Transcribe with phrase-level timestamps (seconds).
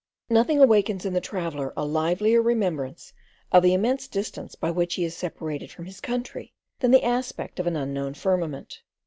[0.31, 3.13] Nothing awakens in the traveller a livelier remembrance
[3.51, 7.59] of the immense distance by which he is separated from his country, than the aspect
[7.59, 8.81] of an unknown firmament.